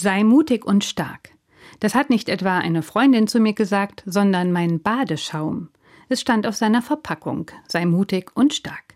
Sei 0.00 0.24
mutig 0.24 0.64
und 0.64 0.82
stark. 0.82 1.28
Das 1.78 1.94
hat 1.94 2.08
nicht 2.08 2.30
etwa 2.30 2.56
eine 2.56 2.82
Freundin 2.82 3.26
zu 3.26 3.38
mir 3.38 3.52
gesagt, 3.52 4.02
sondern 4.06 4.50
mein 4.50 4.80
Badeschaum. 4.80 5.68
Es 6.08 6.22
stand 6.22 6.46
auf 6.46 6.56
seiner 6.56 6.80
Verpackung. 6.80 7.50
Sei 7.68 7.84
mutig 7.84 8.30
und 8.34 8.54
stark. 8.54 8.94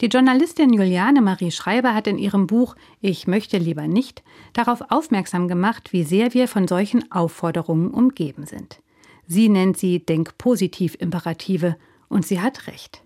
Die 0.00 0.06
Journalistin 0.06 0.72
Juliane 0.72 1.20
Marie 1.20 1.50
Schreiber 1.50 1.94
hat 1.94 2.06
in 2.06 2.16
ihrem 2.16 2.46
Buch 2.46 2.76
Ich 3.02 3.26
möchte 3.26 3.58
lieber 3.58 3.86
nicht 3.86 4.22
darauf 4.54 4.80
aufmerksam 4.88 5.48
gemacht, 5.48 5.92
wie 5.92 6.02
sehr 6.02 6.32
wir 6.32 6.48
von 6.48 6.66
solchen 6.66 7.12
Aufforderungen 7.12 7.90
umgeben 7.90 8.46
sind. 8.46 8.80
Sie 9.26 9.50
nennt 9.50 9.76
sie 9.76 9.98
Denk-Positiv-Imperative 9.98 11.76
und 12.08 12.24
sie 12.24 12.40
hat 12.40 12.68
recht. 12.68 13.02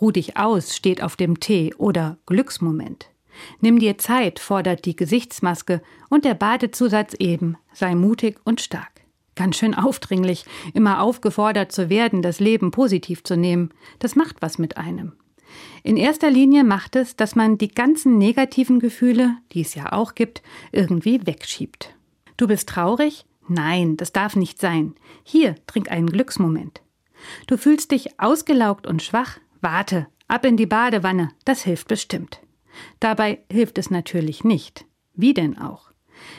Ruh 0.00 0.12
dich 0.12 0.36
aus 0.36 0.76
steht 0.76 1.02
auf 1.02 1.16
dem 1.16 1.40
T 1.40 1.74
oder 1.74 2.18
Glücksmoment. 2.26 3.08
Nimm 3.60 3.78
dir 3.78 3.98
Zeit, 3.98 4.38
fordert 4.38 4.84
die 4.84 4.96
Gesichtsmaske 4.96 5.82
und 6.08 6.24
der 6.24 6.34
Badezusatz 6.34 7.14
eben, 7.18 7.56
sei 7.72 7.94
mutig 7.94 8.38
und 8.44 8.60
stark. 8.60 9.02
Ganz 9.34 9.56
schön 9.56 9.74
aufdringlich, 9.74 10.44
immer 10.74 11.00
aufgefordert 11.00 11.72
zu 11.72 11.88
werden, 11.88 12.20
das 12.20 12.38
Leben 12.38 12.70
positiv 12.70 13.24
zu 13.24 13.36
nehmen. 13.36 13.70
Das 13.98 14.14
macht 14.14 14.42
was 14.42 14.58
mit 14.58 14.76
einem. 14.76 15.12
In 15.82 15.96
erster 15.96 16.30
Linie 16.30 16.64
macht 16.64 16.96
es, 16.96 17.16
dass 17.16 17.34
man 17.34 17.58
die 17.58 17.68
ganzen 17.68 18.18
negativen 18.18 18.78
Gefühle, 18.78 19.36
die 19.52 19.62
es 19.62 19.74
ja 19.74 19.92
auch 19.92 20.14
gibt, 20.14 20.42
irgendwie 20.70 21.26
wegschiebt. 21.26 21.94
Du 22.36 22.46
bist 22.46 22.68
traurig? 22.68 23.24
Nein, 23.48 23.96
das 23.96 24.12
darf 24.12 24.36
nicht 24.36 24.60
sein. 24.60 24.94
Hier, 25.24 25.56
trink 25.66 25.90
einen 25.90 26.08
Glücksmoment. 26.08 26.82
Du 27.46 27.56
fühlst 27.56 27.90
dich 27.90 28.18
ausgelaugt 28.20 28.86
und 28.86 29.02
schwach? 29.02 29.38
Warte, 29.60 30.06
ab 30.28 30.44
in 30.44 30.56
die 30.56 30.66
Badewanne, 30.66 31.30
das 31.44 31.62
hilft 31.62 31.88
bestimmt. 31.88 32.40
Dabei 33.00 33.40
hilft 33.50 33.78
es 33.78 33.90
natürlich 33.90 34.44
nicht. 34.44 34.86
Wie 35.14 35.34
denn 35.34 35.58
auch? 35.58 35.90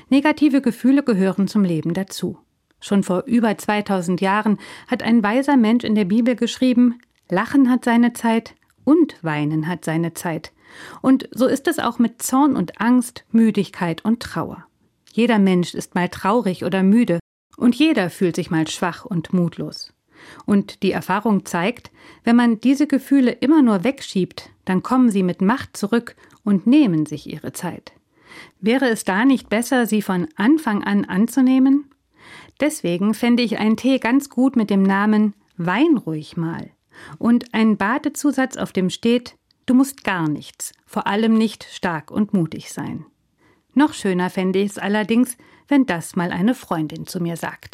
Negative 0.09 0.61
Gefühle 0.61 1.03
gehören 1.03 1.47
zum 1.47 1.63
Leben 1.63 1.93
dazu. 1.93 2.37
Schon 2.79 3.03
vor 3.03 3.23
über 3.25 3.57
2000 3.57 4.21
Jahren 4.21 4.59
hat 4.87 5.03
ein 5.03 5.23
weiser 5.23 5.57
Mensch 5.57 5.83
in 5.83 5.95
der 5.95 6.05
Bibel 6.05 6.35
geschrieben, 6.35 6.99
Lachen 7.29 7.69
hat 7.69 7.85
seine 7.85 8.13
Zeit, 8.13 8.55
und 8.83 9.23
Weinen 9.23 9.67
hat 9.67 9.85
seine 9.85 10.13
Zeit. 10.13 10.51
Und 11.01 11.29
so 11.31 11.47
ist 11.47 11.67
es 11.67 11.79
auch 11.79 11.99
mit 11.99 12.21
Zorn 12.21 12.55
und 12.55 12.81
Angst, 12.81 13.25
Müdigkeit 13.31 14.03
und 14.03 14.21
Trauer. 14.21 14.65
Jeder 15.11 15.39
Mensch 15.39 15.73
ist 15.73 15.95
mal 15.95 16.09
traurig 16.09 16.65
oder 16.65 16.83
müde, 16.83 17.19
und 17.55 17.75
jeder 17.75 18.09
fühlt 18.09 18.35
sich 18.35 18.51
mal 18.51 18.67
schwach 18.67 19.05
und 19.05 19.31
mutlos. 19.31 19.93
Und 20.45 20.83
die 20.83 20.91
Erfahrung 20.91 21.45
zeigt, 21.45 21.91
wenn 22.23 22.35
man 22.35 22.59
diese 22.59 22.87
Gefühle 22.87 23.31
immer 23.31 23.61
nur 23.61 23.83
wegschiebt, 23.83 24.49
dann 24.65 24.83
kommen 24.83 25.09
sie 25.09 25.23
mit 25.23 25.41
Macht 25.41 25.75
zurück 25.77 26.15
und 26.43 26.67
nehmen 26.67 27.05
sich 27.05 27.31
ihre 27.31 27.53
Zeit. 27.53 27.93
Wäre 28.59 28.89
es 28.89 29.03
da 29.03 29.25
nicht 29.25 29.49
besser, 29.49 29.85
sie 29.85 30.01
von 30.01 30.27
Anfang 30.35 30.83
an 30.83 31.05
anzunehmen? 31.05 31.89
Deswegen 32.59 33.13
fände 33.13 33.43
ich 33.43 33.59
einen 33.59 33.77
Tee 33.77 33.99
ganz 33.99 34.29
gut 34.29 34.55
mit 34.55 34.69
dem 34.69 34.83
Namen 34.83 35.33
Wein 35.57 35.97
ruhig 35.97 36.35
mal 36.37 36.71
und 37.17 37.53
ein 37.53 37.77
Badezusatz, 37.77 38.57
auf 38.57 38.71
dem 38.71 38.89
steht, 38.89 39.35
du 39.65 39.73
musst 39.73 40.03
gar 40.03 40.27
nichts, 40.27 40.73
vor 40.85 41.07
allem 41.07 41.37
nicht 41.37 41.65
stark 41.71 42.11
und 42.11 42.33
mutig 42.33 42.71
sein. 42.71 43.05
Noch 43.73 43.93
schöner 43.93 44.29
fände 44.29 44.59
ich 44.59 44.71
es 44.71 44.77
allerdings, 44.77 45.37
wenn 45.67 45.85
das 45.85 46.15
mal 46.15 46.31
eine 46.31 46.53
Freundin 46.53 47.07
zu 47.07 47.19
mir 47.19 47.37
sagt. 47.37 47.71